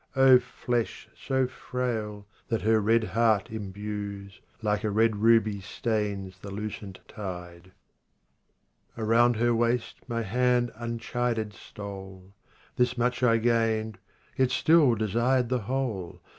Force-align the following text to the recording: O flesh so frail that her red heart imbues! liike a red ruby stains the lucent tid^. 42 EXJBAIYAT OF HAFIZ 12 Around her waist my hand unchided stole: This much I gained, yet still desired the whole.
O 0.15 0.39
flesh 0.39 1.07
so 1.15 1.45
frail 1.45 2.25
that 2.47 2.63
her 2.63 2.79
red 2.81 3.03
heart 3.03 3.51
imbues! 3.51 4.39
liike 4.63 4.83
a 4.83 4.89
red 4.89 5.17
ruby 5.17 5.59
stains 5.61 6.39
the 6.39 6.49
lucent 6.49 6.97
tid^. 7.07 7.65
42 7.67 7.67
EXJBAIYAT 7.67 7.67
OF 7.67 7.71
HAFIZ 7.83 8.95
12 8.97 9.07
Around 9.09 9.35
her 9.35 9.53
waist 9.53 9.95
my 10.07 10.21
hand 10.23 10.71
unchided 10.73 11.53
stole: 11.53 12.33
This 12.77 12.97
much 12.97 13.21
I 13.21 13.37
gained, 13.37 13.99
yet 14.35 14.49
still 14.49 14.95
desired 14.95 15.49
the 15.49 15.59
whole. 15.69 16.19